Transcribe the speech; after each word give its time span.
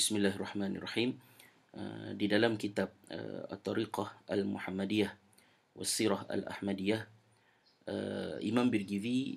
Bismillahirrahmanirrahim. 0.00 1.12
Uh, 1.76 2.16
di 2.16 2.24
dalam 2.24 2.56
kitab 2.56 2.88
uh, 3.12 3.52
At-Tariqah 3.52 4.32
Al-Muhammadiyah 4.32 5.12
Wasirah 5.76 6.24
Al-Ahmadiyah 6.24 7.04
uh, 7.84 8.40
Imam 8.40 8.72
Birgivi 8.72 9.36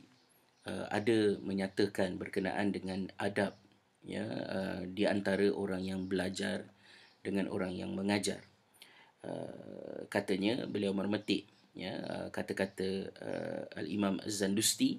uh, 0.64 0.88
ada 0.88 1.36
menyatakan 1.44 2.16
berkenaan 2.16 2.72
dengan 2.72 3.12
adab 3.20 3.60
ya 4.08 4.24
uh, 4.24 4.82
di 4.88 5.04
antara 5.04 5.52
orang 5.52 5.84
yang 5.84 6.08
belajar 6.08 6.64
dengan 7.20 7.52
orang 7.52 7.76
yang 7.76 7.92
mengajar. 7.92 8.40
Uh, 9.20 10.08
katanya 10.08 10.64
beliau 10.64 10.96
memetik 10.96 11.44
ya 11.76 11.92
uh, 11.92 12.28
kata-kata 12.32 13.12
uh, 13.20 13.84
Al-Imam 13.84 14.16
Az-Zandusti 14.24 14.96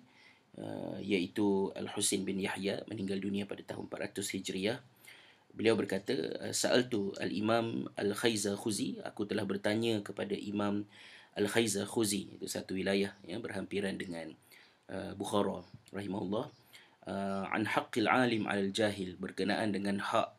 uh, 0.61 1.01
iaitu 1.01 1.73
Al-Husin 1.73 2.21
bin 2.21 2.37
Yahya 2.37 2.85
meninggal 2.85 3.17
dunia 3.17 3.49
pada 3.49 3.65
tahun 3.65 3.89
400 3.89 4.29
Hijriah 4.29 4.93
beliau 5.55 5.79
berkata 5.79 6.13
sa'altu 6.51 7.15
al-imam 7.23 7.87
al-khaiza 7.95 8.59
khuzi 8.59 8.99
aku 9.07 9.27
telah 9.27 9.47
bertanya 9.47 10.03
kepada 10.03 10.35
imam 10.35 10.83
al-khaiza 11.39 11.87
khuzi 11.87 12.39
itu 12.39 12.47
satu 12.47 12.79
wilayah 12.79 13.15
yang 13.27 13.43
berhampiran 13.43 13.99
dengan 13.99 14.35
uh, 14.91 15.13
bukhara 15.19 15.63
rahimahullah. 15.91 16.47
Uh, 17.05 17.45
an 17.53 17.69
haqqil 17.69 18.09
alim 18.09 18.49
'alal 18.49 18.73
jahil 18.73 19.19
berkenaan 19.21 19.77
dengan 19.77 20.01
hak 20.01 20.33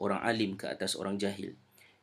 orang 0.00 0.20
alim 0.24 0.56
ke 0.56 0.70
atas 0.70 0.96
orang 0.96 1.20
jahil. 1.20 1.52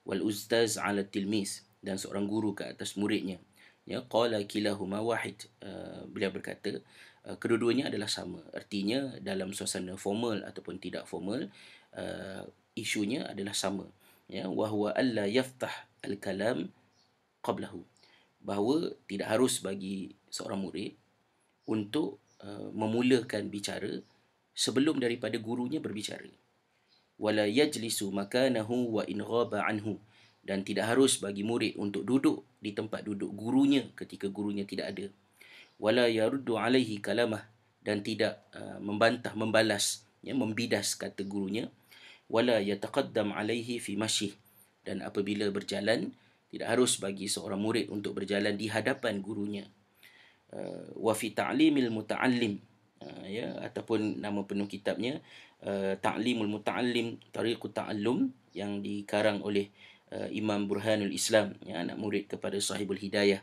Wal 0.05 0.21
ustaz 0.21 0.77
'ala 0.77 1.01
tilmis 1.07 1.65
dan 1.81 1.97
seorang 1.97 2.29
guru 2.29 2.53
ke 2.53 2.67
atas 2.67 2.99
muridnya. 2.99 3.39
Ya 3.87 4.03
qala 4.05 4.43
kilahuma 4.45 5.01
wahid. 5.01 5.49
Uh, 5.63 6.05
beliau 6.11 6.29
berkata 6.29 6.83
uh, 7.25 7.35
kedua-duanya 7.39 7.89
adalah 7.89 8.11
sama. 8.11 8.43
Artinya 8.53 9.17
dalam 9.23 9.55
suasana 9.55 9.95
formal 9.97 10.45
ataupun 10.45 10.77
tidak 10.77 11.09
formal 11.09 11.49
uh, 11.97 12.43
isunya 12.73 13.25
adalah 13.29 13.53
sama. 13.53 13.85
Ya 14.29 14.49
wahwa 14.49 14.93
alla 14.95 15.29
yaftah 15.29 15.71
al-kalam 16.01 16.73
qablahu. 17.45 17.85
Bahawa 18.43 18.91
tidak 19.07 19.31
harus 19.31 19.63
bagi 19.63 20.17
seorang 20.27 20.67
murid 20.67 20.97
untuk 21.69 22.19
uh, 22.43 22.69
memulakan 22.75 23.47
bicara 23.47 24.03
sebelum 24.51 24.99
daripada 24.99 25.39
gurunya 25.39 25.79
berbicara. 25.79 26.27
Wala 27.15 27.47
yajlisu 27.47 28.11
makanahu 28.11 28.99
wa 28.99 29.03
in 29.07 29.23
ghaba 29.23 29.63
anhu. 29.69 30.01
Dan 30.43 30.67
tidak 30.67 30.91
harus 30.91 31.23
bagi 31.23 31.39
murid 31.39 31.79
untuk 31.79 32.03
duduk 32.03 32.43
di 32.59 32.75
tempat 32.75 33.07
duduk 33.07 33.31
gurunya 33.31 33.87
ketika 33.95 34.27
gurunya 34.27 34.67
tidak 34.67 34.91
ada. 34.91 35.07
Wala 35.79 36.11
yaruddu 36.11 36.59
alaihi 36.59 36.99
kalamah. 36.99 37.47
Dan 37.83 38.03
tidak 38.03 38.43
uh, 38.55 38.79
membantah 38.79 39.35
membalas 39.35 40.07
ya 40.23 40.31
membidas 40.31 40.95
kata 40.95 41.27
gurunya 41.27 41.67
wala 42.33 42.57
yataqaddam 42.57 43.29
alaihi 43.29 43.77
fi 43.77 43.93
mashi 43.93 44.33
dan 44.81 45.05
apabila 45.05 45.45
berjalan 45.53 46.09
tidak 46.49 46.69
harus 46.69 46.97
bagi 46.97 47.29
seorang 47.29 47.61
murid 47.61 47.89
untuk 47.89 48.17
berjalan 48.17 48.53
di 48.53 48.69
hadapan 48.69 49.21
gurunya. 49.21 49.65
Uh, 50.53 50.85
wa 51.01 51.17
fi 51.17 51.33
ta'limil 51.33 51.89
muta'allim. 51.89 52.61
Uh, 53.01 53.25
ya 53.25 53.57
ataupun 53.65 54.21
nama 54.21 54.45
penuh 54.45 54.69
kitabnya 54.69 55.17
uh, 55.65 55.97
ta'limul 55.97 56.49
muta'allim 56.49 57.17
tariqut 57.33 57.73
ta'allum 57.73 58.29
yang 58.53 58.81
dikarang 58.85 59.41
oleh 59.41 59.69
Imam 60.29 60.69
Burhanul 60.69 61.09
Islam 61.09 61.57
ya 61.65 61.81
anak 61.81 61.97
murid 61.97 62.29
kepada 62.29 62.53
sahibul 62.61 63.01
hidayah 63.01 63.41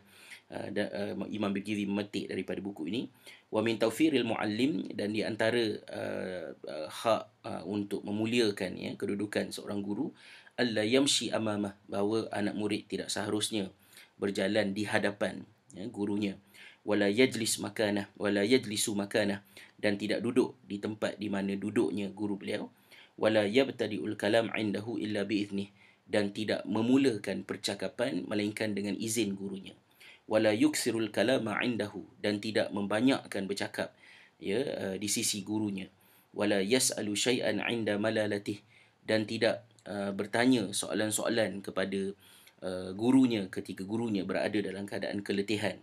uh, 0.51 0.69
da, 0.75 0.85
uh, 0.91 1.15
Imam 1.31 1.55
Bigiri 1.55 1.87
memetik 1.87 2.29
daripada 2.29 2.59
buku 2.59 2.91
ini. 2.91 3.07
Wa 3.51 3.63
min 3.63 3.79
tawfiril 3.79 4.27
muallim 4.27 4.91
dan 4.95 5.15
di 5.15 5.23
antara 5.27 5.59
uh, 5.91 6.55
uh, 6.55 6.89
hak 6.91 7.23
uh, 7.47 7.63
untuk 7.67 8.03
memuliakan 8.07 8.79
ya 8.79 8.91
kedudukan 8.95 9.51
seorang 9.51 9.83
guru 9.83 10.11
alla 10.55 10.85
yamshi 10.85 11.33
amamah 11.33 11.75
bahawa 11.89 12.29
anak 12.31 12.55
murid 12.55 12.85
tidak 12.87 13.09
seharusnya 13.09 13.73
berjalan 14.21 14.77
di 14.77 14.85
hadapan 14.87 15.43
ya 15.75 15.87
gurunya. 15.89 16.35
Wala 16.81 17.13
yajlis 17.13 17.61
makanah 17.61 18.09
wala 18.17 18.41
yajlisu 18.45 18.97
makanah 18.97 19.45
dan 19.81 19.97
tidak 20.01 20.25
duduk 20.25 20.57
di 20.65 20.81
tempat 20.81 21.17
di 21.17 21.29
mana 21.29 21.57
duduknya 21.57 22.13
guru 22.13 22.37
beliau. 22.37 22.69
Wala 23.21 23.45
yabtadi'ul 23.45 24.17
kalam 24.17 24.49
indahu 24.57 24.97
illa 24.97 25.29
biiznih 25.29 25.69
dan 26.09 26.33
tidak 26.33 26.65
memulakan 26.65 27.45
percakapan 27.45 28.25
melainkan 28.25 28.73
dengan 28.73 28.97
izin 28.97 29.37
gurunya 29.37 29.77
wala 30.31 30.55
yuksirul 30.55 31.11
kalama 31.11 31.59
indahu 31.59 32.07
dan 32.23 32.39
tidak 32.39 32.71
membanyakkan 32.71 33.51
bercakap 33.51 33.91
ya 34.39 34.63
uh, 34.63 34.97
di 34.97 35.11
sisi 35.11 35.43
gurunya. 35.43 35.91
Wala 36.31 36.63
yasalu 36.63 37.19
syai'an 37.19 37.59
inda 37.67 37.99
malalatih 37.99 38.63
dan 39.03 39.27
tidak 39.27 39.67
uh, 39.91 40.15
bertanya 40.15 40.71
soalan-soalan 40.71 41.59
kepada 41.67 42.15
uh, 42.63 42.95
gurunya 42.95 43.51
ketika 43.51 43.83
gurunya 43.83 44.23
berada 44.23 44.63
dalam 44.63 44.87
keadaan 44.87 45.27
keletihan. 45.27 45.83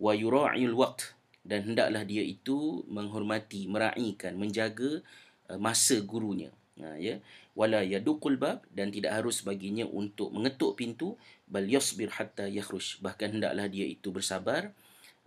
Wa 0.00 0.16
yura'il 0.16 0.72
waqt 0.72 1.12
dan 1.44 1.68
hendaklah 1.68 2.08
dia 2.08 2.24
itu 2.24 2.88
menghormati 2.88 3.68
meraihkan 3.68 4.40
menjaga 4.40 5.04
uh, 5.52 5.60
masa 5.60 6.00
gurunya 6.00 6.48
Ha, 6.74 6.98
ya. 6.98 7.22
Wala 7.54 7.86
yaduqul 7.86 8.34
bab 8.34 8.66
dan 8.74 8.90
tidak 8.90 9.14
harus 9.14 9.46
baginya 9.46 9.86
untuk 9.86 10.34
mengetuk 10.34 10.74
pintu 10.74 11.14
bal 11.46 11.62
yasbir 11.62 12.10
hatta 12.10 12.50
yakhruj. 12.50 12.98
Bahkan 12.98 13.38
hendaklah 13.38 13.70
dia 13.70 13.86
itu 13.86 14.10
bersabar 14.10 14.74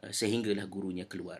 uh, 0.04 0.12
sehinggalah 0.12 0.68
gurunya 0.68 1.08
keluar. 1.08 1.40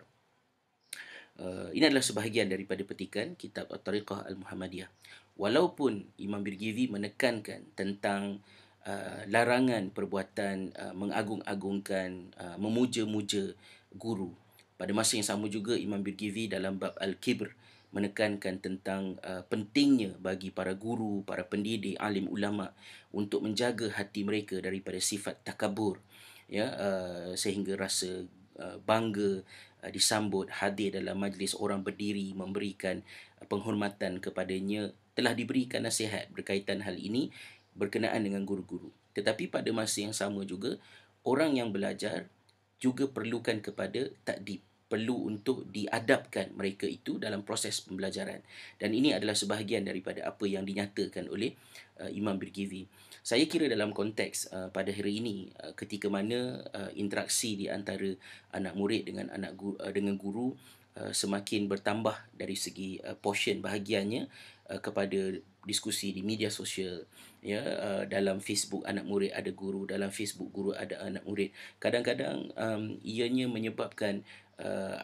Uh, 1.38 1.70
ini 1.76 1.86
adalah 1.86 2.02
sebahagian 2.02 2.50
daripada 2.50 2.82
petikan 2.82 3.38
kitab 3.38 3.70
at-tariqah 3.70 4.26
al-muhammadiyah. 4.26 4.90
Walaupun 5.38 6.08
imam 6.18 6.42
birgizi 6.42 6.90
menekankan 6.90 7.68
tentang 7.78 8.42
uh, 8.88 9.22
larangan 9.30 9.94
perbuatan 9.94 10.74
uh, 10.74 10.94
mengagung-agungkan 10.98 12.34
uh, 12.42 12.58
memuja-muja 12.58 13.54
guru. 13.94 14.34
Pada 14.82 14.96
masa 14.98 15.20
yang 15.20 15.28
sama 15.28 15.46
juga 15.46 15.78
imam 15.78 16.02
birgizi 16.02 16.50
dalam 16.50 16.82
bab 16.82 16.98
al-kibr 16.98 17.54
menekankan 17.96 18.60
tentang 18.60 19.16
uh, 19.24 19.42
pentingnya 19.48 20.20
bagi 20.20 20.52
para 20.52 20.76
guru, 20.76 21.24
para 21.24 21.48
pendidik, 21.48 21.96
alim 21.98 22.28
ulama 22.28 22.76
untuk 23.16 23.48
menjaga 23.48 23.88
hati 23.96 24.28
mereka 24.28 24.60
daripada 24.60 25.00
sifat 25.00 25.40
takabur 25.48 26.04
ya 26.48 26.68
uh, 26.76 27.32
sehingga 27.36 27.80
rasa 27.80 28.28
uh, 28.60 28.78
bangga 28.84 29.44
uh, 29.84 29.92
disambut 29.92 30.52
hadir 30.52 31.00
dalam 31.00 31.20
majlis 31.20 31.56
orang 31.56 31.84
berdiri 31.84 32.36
memberikan 32.36 33.04
penghormatan 33.48 34.20
kepadanya 34.20 34.92
telah 35.16 35.32
diberikan 35.32 35.88
nasihat 35.88 36.28
berkaitan 36.36 36.84
hal 36.84 37.00
ini 37.00 37.32
berkenaan 37.78 38.26
dengan 38.26 38.44
guru-guru. 38.44 38.90
Tetapi 39.14 39.50
pada 39.50 39.70
masa 39.74 40.06
yang 40.06 40.14
sama 40.14 40.46
juga 40.46 40.78
orang 41.26 41.58
yang 41.58 41.70
belajar 41.74 42.30
juga 42.78 43.10
perlukan 43.10 43.58
kepada 43.62 44.14
takdib 44.22 44.67
perlu 44.88 45.28
untuk 45.28 45.68
diadapkan 45.68 46.56
mereka 46.56 46.88
itu 46.88 47.20
dalam 47.20 47.44
proses 47.44 47.84
pembelajaran 47.84 48.40
dan 48.80 48.90
ini 48.96 49.12
adalah 49.12 49.36
sebahagian 49.36 49.84
daripada 49.84 50.24
apa 50.24 50.48
yang 50.48 50.64
dinyatakan 50.64 51.28
oleh 51.28 51.54
uh, 52.00 52.10
Imam 52.10 52.40
Birgizi. 52.40 52.88
Saya 53.20 53.44
kira 53.44 53.68
dalam 53.68 53.92
konteks 53.92 54.56
uh, 54.56 54.72
pada 54.72 54.88
hari 54.96 55.20
ini 55.20 55.52
uh, 55.60 55.76
ketika 55.76 56.08
mana 56.08 56.64
uh, 56.72 56.92
interaksi 56.96 57.60
di 57.60 57.68
antara 57.68 58.16
anak 58.56 58.74
murid 58.80 59.12
dengan 59.12 59.28
anak 59.36 59.60
guru, 59.60 59.76
uh, 59.84 59.92
dengan 59.92 60.16
guru 60.16 60.56
uh, 60.96 61.12
semakin 61.12 61.68
bertambah 61.68 62.16
dari 62.32 62.56
segi 62.56 63.04
uh, 63.04 63.20
portion 63.20 63.60
bahagiannya 63.60 64.32
uh, 64.72 64.80
kepada 64.80 65.36
diskusi 65.68 66.16
di 66.16 66.24
media 66.24 66.48
sosial 66.48 67.04
ya 67.44 67.60
uh, 67.60 68.04
dalam 68.08 68.40
Facebook 68.40 68.88
anak 68.88 69.04
murid 69.04 69.36
ada 69.36 69.52
guru 69.52 69.84
dalam 69.84 70.10
Facebook 70.10 70.50
guru 70.56 70.72
ada 70.72 71.04
anak 71.04 71.28
murid 71.28 71.52
kadang-kadang 71.78 72.50
um, 72.56 72.96
ianya 73.04 73.52
menyebabkan 73.52 74.24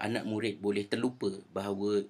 anak 0.01 0.25
murid 0.25 0.57
boleh 0.57 0.89
terlupa 0.89 1.29
bahawa 1.53 2.01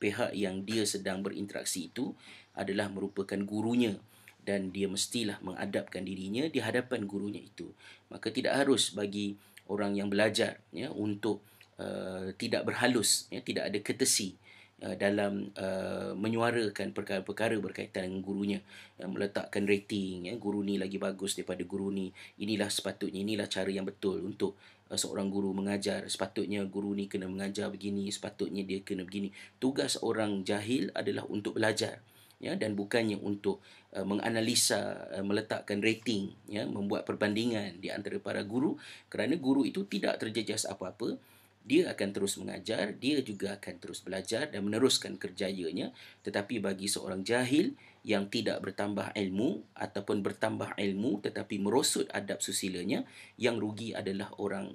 pihak 0.00 0.32
yang 0.32 0.64
dia 0.64 0.86
sedang 0.88 1.20
berinteraksi 1.20 1.92
itu 1.92 2.14
adalah 2.56 2.88
merupakan 2.88 3.36
gurunya 3.44 3.98
dan 4.46 4.72
dia 4.72 4.88
mestilah 4.88 5.36
mengadapkan 5.44 6.00
dirinya 6.00 6.48
di 6.48 6.64
hadapan 6.64 7.04
gurunya 7.04 7.44
itu. 7.44 7.68
Maka 8.08 8.32
tidak 8.32 8.56
harus 8.56 8.96
bagi 8.96 9.36
orang 9.68 9.92
yang 9.92 10.08
belajar 10.08 10.64
ya 10.72 10.88
untuk 10.88 11.44
uh, 11.76 12.32
tidak 12.40 12.64
berhalus 12.64 13.28
ya 13.28 13.44
tidak 13.44 13.68
ada 13.68 13.78
ketesi 13.84 14.34
uh, 14.82 14.96
dalam 14.98 15.50
uh, 15.58 16.12
menyuarakan 16.14 16.94
perkara-perkara 16.94 17.58
berkaitan 17.58 18.10
dengan 18.10 18.20
gurunya. 18.22 18.60
Uh, 18.98 19.10
meletakkan 19.10 19.66
rating 19.66 20.30
ya 20.30 20.34
guru 20.38 20.62
ni 20.62 20.78
lagi 20.78 20.98
bagus 21.00 21.34
daripada 21.34 21.62
guru 21.66 21.90
ni. 21.90 22.10
Inilah 22.38 22.70
sepatutnya 22.70 23.20
inilah 23.22 23.46
cara 23.50 23.70
yang 23.70 23.86
betul 23.86 24.22
untuk 24.22 24.54
Uh, 24.88 24.96
seorang 24.96 25.28
guru 25.28 25.52
mengajar. 25.52 26.08
Sepatutnya 26.08 26.64
guru 26.64 26.96
ni 26.96 27.12
kena 27.12 27.28
mengajar 27.28 27.68
begini 27.68 28.08
sepatutnya 28.08 28.64
dia 28.64 28.80
kena 28.80 29.04
begini. 29.04 29.28
Tugas 29.60 30.00
orang 30.00 30.48
jahil 30.48 30.88
adalah 30.96 31.28
untuk 31.28 31.60
belajar 31.60 32.00
ya. 32.40 32.56
Dan 32.56 32.72
bukannya 32.72 33.20
untuk 33.20 33.60
uh, 33.92 34.00
menganalisa 34.08 35.12
uh, 35.12 35.20
meletakkan 35.20 35.84
rating 35.84 36.32
ya. 36.48 36.64
Membuat 36.64 37.04
perbandingan 37.04 37.84
di 37.84 37.92
antara 37.92 38.16
para 38.16 38.40
guru. 38.48 38.80
Kerana 39.12 39.36
guru 39.36 39.68
itu 39.68 39.84
tidak 39.84 40.24
terjejas 40.24 40.64
apa-apa 40.64 41.20
dia 41.68 41.92
akan 41.92 42.08
terus 42.16 42.40
mengajar, 42.40 42.96
dia 42.96 43.20
juga 43.20 43.60
akan 43.60 43.76
terus 43.76 44.00
belajar 44.00 44.48
dan 44.48 44.64
meneruskan 44.64 45.20
kerjayanya. 45.20 45.92
Tetapi 46.24 46.64
bagi 46.64 46.88
seorang 46.88 47.20
jahil 47.28 47.76
yang 48.08 48.32
tidak 48.32 48.64
bertambah 48.64 49.12
ilmu 49.12 49.68
ataupun 49.76 50.24
bertambah 50.24 50.80
ilmu 50.80 51.20
tetapi 51.20 51.60
merosot 51.60 52.08
adab 52.08 52.40
susilanya, 52.40 53.04
yang 53.36 53.60
rugi 53.60 53.92
adalah 53.92 54.32
orang 54.40 54.72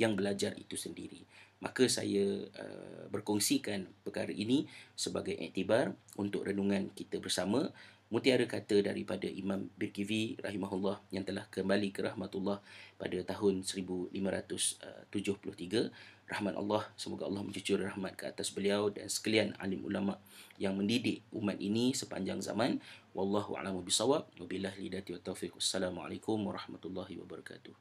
yang 0.00 0.16
belajar 0.16 0.56
itu 0.56 0.80
sendiri. 0.80 1.28
Maka 1.60 1.86
saya 1.86 2.48
uh, 2.48 3.04
berkongsikan 3.12 3.84
perkara 4.02 4.32
ini 4.32 4.64
sebagai 4.96 5.36
iktibar 5.36 5.92
untuk 6.16 6.48
renungan 6.48 6.88
kita 6.96 7.20
bersama 7.20 7.68
mutiara 8.14 8.46
kata 8.46 8.78
daripada 8.78 9.26
Imam 9.26 9.66
Birkivi 9.74 10.38
rahimahullah 10.38 11.02
yang 11.10 11.26
telah 11.26 11.50
kembali 11.50 11.90
ke 11.90 12.06
rahmatullah 12.06 12.62
pada 12.94 13.18
tahun 13.26 13.66
1573 13.66 15.10
rahmat 16.30 16.54
Allah 16.54 16.86
semoga 16.94 17.26
Allah 17.26 17.42
mencucur 17.42 17.82
rahmat 17.82 18.14
ke 18.14 18.30
atas 18.30 18.54
beliau 18.54 18.86
dan 18.94 19.10
sekalian 19.10 19.58
alim 19.58 19.82
ulama 19.82 20.22
yang 20.62 20.78
mendidik 20.78 21.26
umat 21.34 21.58
ini 21.58 21.90
sepanjang 21.90 22.38
zaman. 22.38 22.78
Wallahu 23.18 23.58
a'lamu 23.58 23.82
bisawab 23.82 24.30
wabillahi 24.38 24.86
lidati 24.86 25.10
wa 25.10 25.18
taufiq. 25.18 25.50
Wassalamu 25.58 26.06
alaikum 26.06 26.38
warahmatullahi 26.38 27.18
wabarakatuh 27.18 27.74